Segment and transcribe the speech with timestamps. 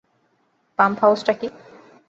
[0.79, 1.47] Pump হাউসটা কী?